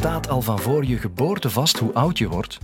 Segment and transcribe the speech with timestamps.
[0.00, 2.58] staat al van voor je geboorte vast hoe oud je wordt?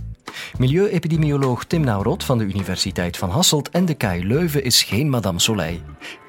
[0.57, 5.39] Milieuepidemioloog Tim Naurot van de Universiteit van Hasselt en de KU Leuven is geen Madame
[5.39, 5.79] Soleil.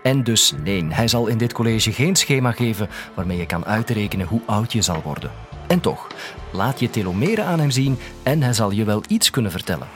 [0.03, 4.27] En dus nee, hij zal in dit college geen schema geven waarmee je kan uitrekenen
[4.27, 5.31] hoe oud je zal worden.
[5.67, 6.07] En toch,
[6.53, 9.89] laat je telomeren aan hem zien en hij zal je wel iets kunnen vertellen.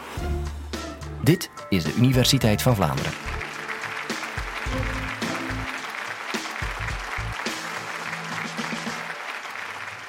[1.22, 3.12] Dit is de Universiteit van Vlaanderen.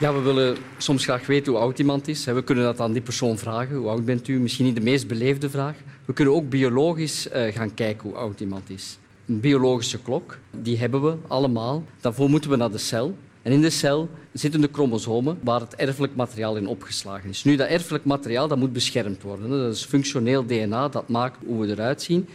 [0.03, 2.25] Ja, we willen soms graag weten hoe oud iemand is.
[2.25, 3.75] We kunnen dat aan die persoon vragen.
[3.75, 4.39] Hoe oud bent u?
[4.39, 5.75] Misschien niet de meest beleefde vraag.
[6.05, 8.97] We kunnen ook biologisch eh, gaan kijken hoe oud iemand is.
[9.27, 11.83] Een biologische klok, die hebben we allemaal.
[12.01, 13.15] Daarvoor moeten we naar de cel.
[13.41, 17.43] En in de cel zitten de chromosomen waar het erfelijk materiaal in opgeslagen is.
[17.43, 19.49] Nu, dat erfelijk materiaal dat moet beschermd worden.
[19.49, 22.27] Dat is functioneel DNA, dat maakt hoe we eruit zien.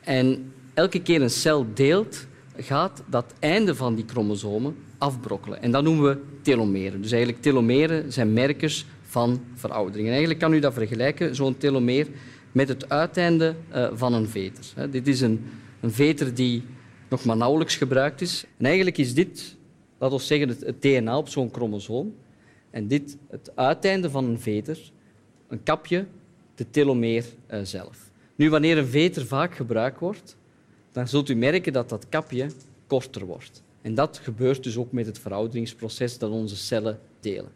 [0.00, 2.26] En elke keer een cel deelt,
[2.58, 5.62] gaat dat einde van die chromosomen afbrokkelen.
[5.62, 7.02] En dat noemen we telomeren.
[7.02, 10.04] Dus eigenlijk telomeren zijn merkers van veroudering.
[10.04, 12.06] En eigenlijk kan u dat vergelijken, zo'n telomeer,
[12.52, 14.90] met het uiteinde uh, van een veter.
[14.90, 15.44] Dit is een,
[15.80, 16.62] een veter die
[17.08, 18.44] nog maar nauwelijks gebruikt is.
[18.56, 19.56] En eigenlijk is dit,
[19.98, 22.14] laten we zeggen, het, DNA op zo'n chromosoom.
[22.70, 24.78] En dit, het uiteinde van een veter,
[25.48, 26.06] een kapje,
[26.54, 28.10] de telomeer uh, zelf.
[28.34, 30.36] Nu, wanneer een veter vaak gebruikt wordt,
[30.98, 32.50] dan zult u merken dat dat kapje
[32.86, 33.62] korter wordt.
[33.82, 37.50] En dat gebeurt dus ook met het verouderingsproces dat onze cellen delen.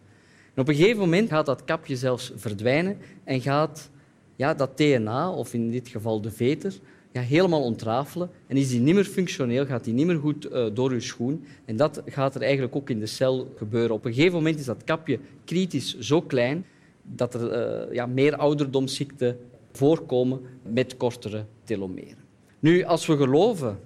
[0.55, 3.91] En op een gegeven moment gaat dat kapje zelfs verdwijnen en gaat
[4.37, 6.75] ja, dat DNA, of in dit geval de veter,
[7.13, 8.31] ja, helemaal ontrafelen.
[8.47, 11.45] En is die niet meer functioneel, gaat die niet meer goed uh, door uw schoen.
[11.65, 13.95] En dat gaat er eigenlijk ook in de cel gebeuren.
[13.95, 16.65] Op een gegeven moment is dat kapje kritisch zo klein
[17.03, 19.39] dat er uh, ja, meer ouderdomsziekten
[19.73, 22.22] voorkomen met kortere telomeren.
[22.63, 23.79] Nu, als we geloven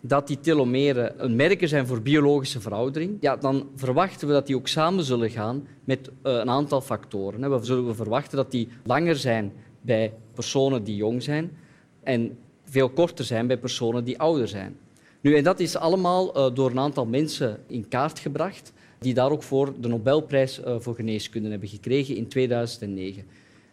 [0.00, 4.56] dat die telomeren een merker zijn voor biologische veroudering, ja, dan verwachten we dat die
[4.56, 7.50] ook samen zullen gaan met uh, een aantal factoren.
[7.50, 11.56] We zullen verwachten dat die langer zijn bij personen die jong zijn
[12.02, 14.76] en veel korter zijn bij personen die ouder zijn.
[15.20, 19.30] Nu, en dat is allemaal uh, door een aantal mensen in kaart gebracht die daar
[19.30, 23.24] ook voor de Nobelprijs uh, voor geneeskunde hebben gekregen in 2009.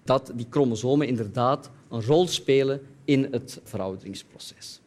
[0.04, 4.82] Dat die chromosomen inderdaad een rol spelen in het verouderingsproces.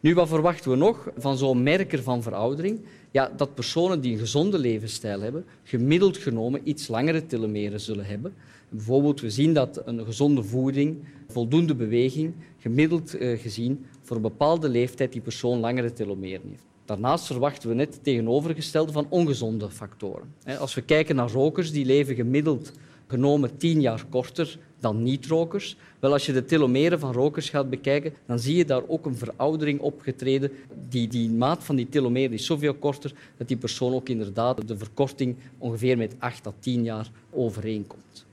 [0.00, 2.80] Nu, wat verwachten we nog van zo'n merker van veroudering?
[3.10, 8.34] Ja, dat personen die een gezonde levensstijl hebben, gemiddeld genomen iets langere telomeren zullen hebben.
[8.68, 14.68] Bijvoorbeeld, we zien dat een gezonde voeding, voldoende beweging, gemiddeld eh, gezien voor een bepaalde
[14.68, 16.64] leeftijd die persoon langere telomeren heeft.
[16.84, 20.34] Daarnaast verwachten we net het tegenovergestelde van ongezonde factoren.
[20.58, 22.72] Als we kijken naar rokers, die leven gemiddeld
[23.14, 25.76] genomen tien jaar korter dan niet-rokers.
[25.98, 29.16] Wel, als je de telomeren van rokers gaat bekijken, dan zie je daar ook een
[29.16, 30.50] veroudering opgetreden.
[30.88, 34.78] Die, die maat van die telomeren is zoveel korter dat die persoon ook inderdaad de
[34.78, 38.26] verkorting ongeveer met acht à tien jaar overeenkomt.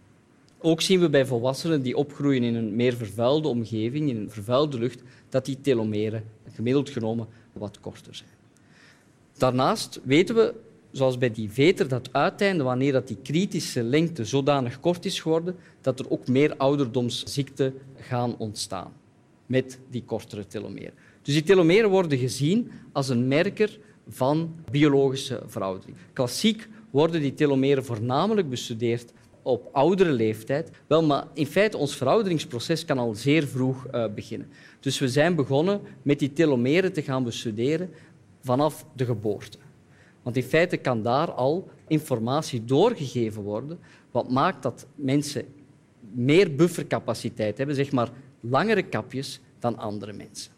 [0.59, 4.79] Ook zien we bij volwassenen die opgroeien in een meer vervuilde omgeving, in een vervuilde
[4.79, 8.29] lucht, dat die telomeren gemiddeld genomen wat korter zijn.
[9.37, 10.53] Daarnaast weten we
[10.91, 15.55] zoals bij die veter, dat uiteinde, wanneer dat die kritische lengte zodanig kort is geworden,
[15.81, 18.93] dat er ook meer ouderdomsziekten gaan ontstaan
[19.45, 20.93] met die kortere telomeren.
[21.21, 25.97] Dus die telomeren worden gezien als een merker van biologische veroudering.
[26.13, 30.71] Klassiek worden die telomeren voornamelijk bestudeerd op oudere leeftijd.
[30.87, 34.47] Wel, maar in feite, ons verouderingsproces kan al zeer vroeg uh, beginnen.
[34.79, 37.89] Dus we zijn begonnen met die telomeren te gaan bestuderen
[38.41, 39.57] vanaf de geboorte.
[40.23, 43.79] Want in feite kan daar al informatie doorgegeven worden,
[44.11, 45.45] wat maakt dat mensen
[46.11, 48.09] meer buffercapaciteit hebben, zeg maar
[48.39, 50.51] langere kapjes dan andere mensen.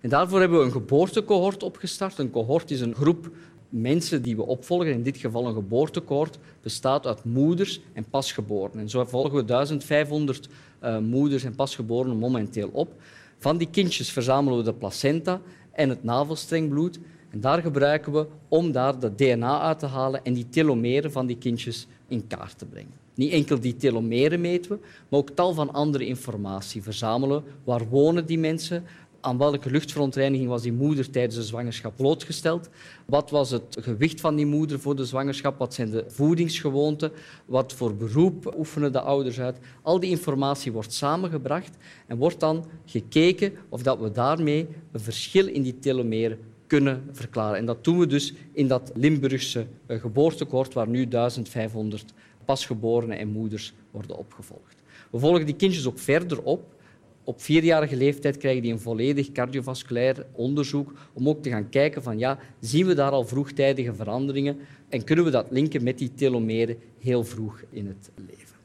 [0.00, 2.18] En daarvoor hebben we een geboortecohort opgestart.
[2.18, 3.30] Een cohort is een groep
[3.68, 4.92] mensen die we opvolgen.
[4.92, 8.80] In dit geval een geboortecohort bestaat uit moeders en pasgeborenen.
[8.80, 12.92] En zo volgen we 1500 uh, eh, moeders en pasgeborenen momenteel op.
[13.38, 15.40] Van die kindjes verzamelen we de placenta
[15.72, 16.98] en het navelstrengbloed.
[17.30, 21.26] En daar gebruiken we om daar de DNA uit te halen en die telomeren van
[21.26, 22.98] die kindjes in kaart te brengen.
[23.14, 24.78] Niet enkel die telomeren meten we,
[25.08, 27.44] maar ook tal van andere informatie verzamelen.
[27.64, 28.84] Waar wonen die mensen?
[29.20, 32.68] Aan welke luchtverontreiniging was die moeder tijdens de zwangerschap blootgesteld?
[33.06, 35.58] Wat was het gewicht van die moeder voor de zwangerschap?
[35.58, 37.12] Wat zijn de voedingsgewoonten?
[37.44, 39.58] Wat voor beroep oefenen de ouders uit?
[39.82, 41.76] Al die informatie wordt samengebracht
[42.06, 46.38] en wordt dan gekeken of dat we daarmee een verschil in die telomeren
[46.70, 47.58] kunnen verklaren.
[47.58, 52.12] En dat doen we dus in dat Limburgse eh, geboortecohort, waar nu 1500
[52.44, 54.82] pasgeborenen en moeders worden opgevolgd.
[55.10, 56.78] We volgen die kindjes ook verder op
[57.24, 62.18] Op vierjarige leeftijd krijgen die een volledig cardiovasculair onderzoek om ook te gaan kijken van
[62.18, 64.58] ja, zien we daar al vroegtijdige veranderingen
[64.88, 68.56] en kunnen we dat linken met die telomeren heel vroeg in het leven.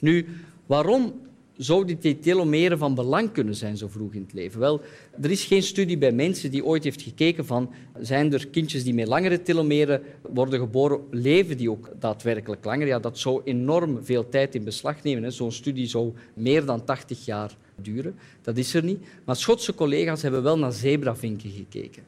[0.00, 0.26] Nu,
[0.66, 1.14] waarom
[1.56, 4.60] zouden die telomeren van belang kunnen zijn zo vroeg in het leven?
[4.60, 4.80] Wel,
[5.20, 7.70] er is geen studie bij mensen die ooit heeft gekeken van
[8.00, 10.02] zijn er kindjes die met langere telomeren
[10.32, 12.86] worden geboren, leven die ook daadwerkelijk langer?
[12.86, 15.32] Ja, dat zou enorm veel tijd in beslag nemen.
[15.32, 18.14] Zo'n studie zou meer dan 80 jaar duren.
[18.42, 19.04] Dat is er niet.
[19.24, 22.02] Maar Schotse collega's hebben wel naar zebravinken gekeken.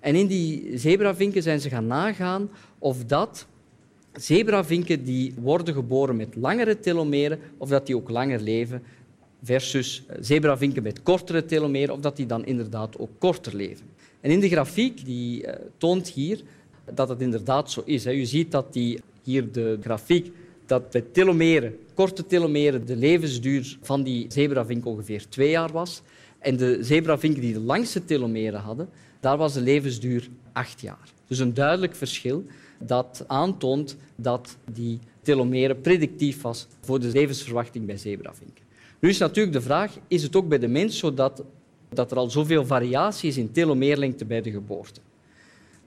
[0.00, 3.46] En in die zebravinken zijn ze gaan nagaan of dat
[4.12, 8.82] zebravinken die worden geboren met langere telomeren of dat die ook langer leven
[9.42, 13.86] versus zebravinken met kortere telomeren of dat die dan inderdaad ook korter leven.
[14.20, 16.40] En in de grafiek die uh, toont hier
[16.94, 18.04] dat het inderdaad zo is.
[18.04, 18.12] Hè.
[18.12, 20.32] U ziet dat die, hier de grafiek
[20.66, 26.02] dat bij telomeren, korte telomeren, de levensduur van die zebravink ongeveer twee jaar was.
[26.38, 28.88] En de zebravinken die de langste telomeren hadden,
[29.20, 31.08] daar was de levensduur acht jaar.
[31.26, 32.44] Dus een duidelijk verschil
[32.86, 38.64] dat aantoont dat die telomeren predictief was voor de levensverwachting bij zebravinken.
[38.98, 41.44] Nu is natuurlijk de vraag, is het ook bij de mens zo dat,
[41.88, 45.00] dat er al zoveel variatie is in telomeerlengte bij de geboorte?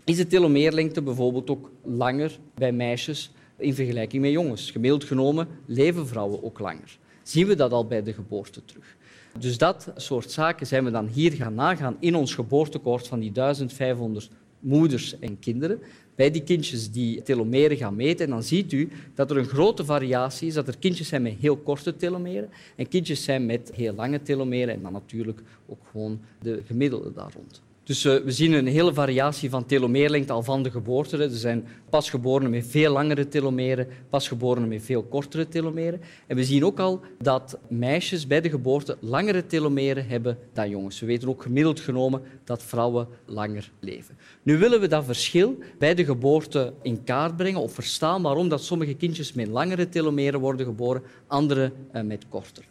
[0.03, 4.71] Is de telomeerlengte bijvoorbeeld ook langer bij meisjes in vergelijking met jongens?
[4.71, 6.97] Gemiddeld genomen leven vrouwen ook langer.
[7.23, 8.95] Zien we dat al bij de geboorte terug?
[9.39, 13.31] Dus dat soort zaken zijn we dan hier gaan nagaan in ons geboortekoord van die
[13.31, 14.29] 1500
[14.59, 15.81] moeders en kinderen
[16.15, 18.25] bij die kindjes die telomeren gaan meten.
[18.25, 20.53] En dan ziet u dat er een grote variatie is.
[20.53, 24.73] Dat er kindjes zijn met heel korte telomeren en kindjes zijn met heel lange telomeren.
[24.73, 27.61] En dan natuurlijk ook gewoon de gemiddelde daar rond.
[27.83, 31.17] Dus uh, we zien een hele variatie van telomeerlengte al van de geboorte.
[31.17, 36.01] Er zijn pasgeborenen met veel langere telomeren, pasgeborenen met veel kortere telomeren.
[36.27, 40.99] En we zien ook al dat meisjes bij de geboorte langere telomeren hebben dan jongens.
[40.99, 44.17] We weten ook gemiddeld genomen dat vrouwen langer leven.
[44.43, 48.63] Nu willen we dat verschil bij de geboorte in kaart brengen of verstaan waarom dat
[48.63, 52.63] sommige kindjes met langere telomeren worden geboren, andere uh, met korter.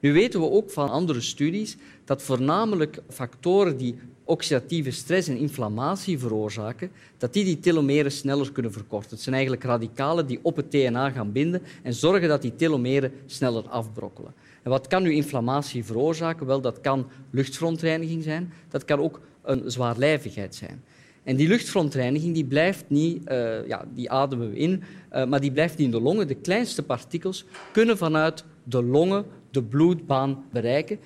[0.00, 6.18] Nu weten we ook van andere studies dat voornamelijk factoren die oxidatieve stress en inflammatie
[6.18, 9.10] veroorzaken, dat die die telomeren sneller kunnen verkorten.
[9.10, 13.12] Het zijn eigenlijk radicalen die op het DNA gaan binden en zorgen dat die telomeren
[13.26, 14.34] sneller afbrokkelen.
[14.62, 16.46] En wat kan nu inflammatie veroorzaken?
[16.46, 20.82] Wel, dat kan luchtverontreiniging zijn, dat kan ook een zwaarlijvigheid zijn.
[21.22, 24.82] En die luchtverontreiniging die blijft niet, uh, ja, die ademen we in,
[25.12, 26.28] uh, maar die blijft niet in de longen.
[26.28, 29.24] De kleinste partikels kunnen vanuit de longen
[29.56, 30.98] de bloedbaan bereiken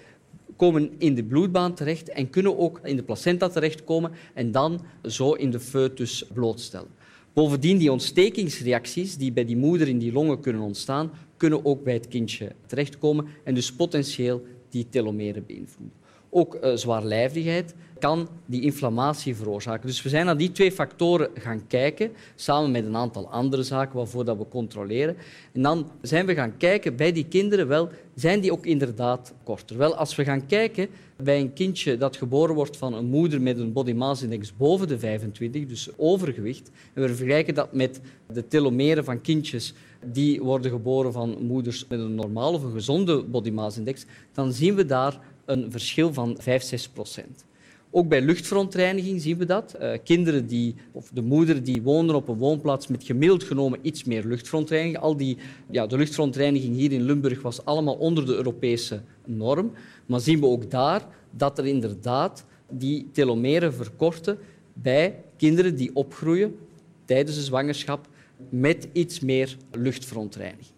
[0.57, 5.33] komen in de bloedbaan terecht en kunnen ook in de placenta terechtkomen en dan zo
[5.33, 6.89] in de foetus blootstellen.
[7.33, 11.95] Bovendien, die ontstekingsreacties die bij die moeder in die longen kunnen ontstaan, kunnen ook bij
[11.95, 16.00] het kindje terechtkomen en dus potentieel die telomeren beïnvloeden.
[16.31, 19.87] Ook uh, zwaarlijvigheid kan die inflammatie veroorzaken.
[19.87, 23.97] Dus we zijn naar die twee factoren gaan kijken, samen met een aantal andere zaken
[23.97, 25.17] waarvoor dat we controleren.
[25.53, 29.77] En dan zijn we gaan kijken bij die kinderen, wel, zijn die ook inderdaad korter?
[29.77, 33.59] Wel, als we gaan kijken bij een kindje dat geboren wordt van een moeder met
[33.59, 38.01] een body mass index boven de 25, dus overgewicht, en we vergelijken dat met
[38.33, 39.75] de telomeren van kindjes
[40.05, 44.53] die worden geboren van moeders met een normale of een gezonde body mass index, dan
[44.53, 47.45] zien we daar een verschil van 5, 6 procent.
[47.91, 49.77] Ook bij luchtverontreiniging zien we dat.
[49.81, 54.05] Uh, kinderen die, of de moeder die wonen op een woonplaats met gemiddeld genomen iets
[54.05, 54.99] meer luchtverontreiniging.
[55.03, 55.37] Al die,
[55.71, 59.73] ja, de luchtverontreiniging hier in Limburg was allemaal onder de Europese norm.
[60.07, 64.39] Maar zien we ook daar dat er inderdaad die telomeren verkorten
[64.73, 66.57] bij kinderen die opgroeien
[67.05, 68.09] tijdens de zwangerschap
[68.49, 70.75] met iets meer luchtverontreiniging.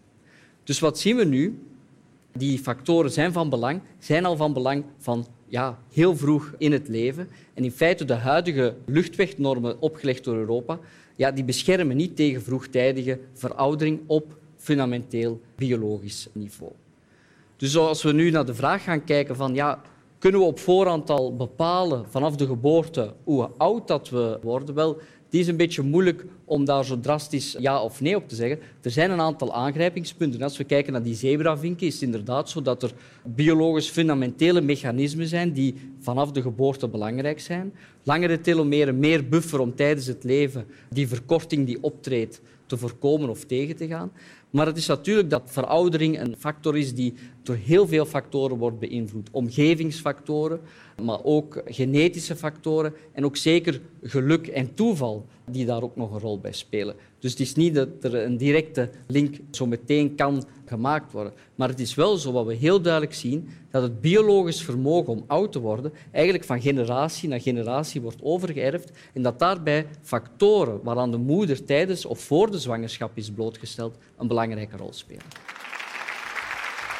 [0.65, 1.59] Dus wat zien we nu?
[2.37, 6.89] Die factoren zijn van belang, zijn al van belang van ja, heel vroeg in het
[6.89, 7.29] leven.
[7.55, 10.79] En in feite de huidige luchtwegnormen opgelegd door Europa,
[11.17, 16.73] ja, die beschermen niet tegen vroegtijdige veroudering op fundamenteel biologisch niveau.
[17.57, 19.81] Dus als we nu naar de vraag gaan kijken van ja,
[20.19, 24.75] kunnen we op voorhand al bepalen vanaf de geboorte hoe oud dat we worden?
[24.75, 24.99] Wel,
[25.33, 28.59] die is een beetje moeilijk om daar zo drastisch ja of nee op te zeggen.
[28.83, 30.43] Er zijn een aantal aangrijpingspunten.
[30.43, 32.93] Als we kijken naar die zebravinken, is het inderdaad zo dat er
[33.25, 37.73] biologisch fundamentele mechanismen zijn die vanaf de geboorte belangrijk zijn.
[38.03, 43.45] Langere telomeren, meer buffer om tijdens het leven die verkorting die optreedt te voorkomen of
[43.45, 44.13] tegen te gaan.
[44.53, 48.79] Maar het is natuurlijk dat veroudering een factor is die door heel veel factoren wordt
[48.79, 49.29] beïnvloed.
[49.31, 50.61] Omgevingsfactoren,
[51.03, 56.21] maar ook genetische factoren en ook zeker geluk en toeval die daar ook nog een
[56.21, 56.95] rol bij spelen.
[57.19, 61.33] Dus het is niet dat er een directe link zo meteen kan gemaakt worden.
[61.55, 65.25] Maar het is wel zo wat we heel duidelijk zien, dat het biologisch vermogen om
[65.27, 71.11] oud te worden eigenlijk van generatie naar generatie wordt overgeërfd en dat daarbij factoren waaraan
[71.11, 75.25] de moeder tijdens of voor de zwangerschap is blootgesteld een belangrijke rol spelen.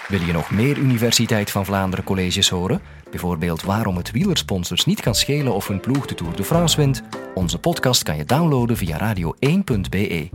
[0.09, 2.81] Wil je nog meer Universiteit van Vlaanderen colleges horen?
[3.11, 7.03] Bijvoorbeeld waarom het wielersponsors niet kan schelen of hun ploeg de Tour de France wint?
[7.35, 10.29] Onze podcast kan je downloaden via radio1.be.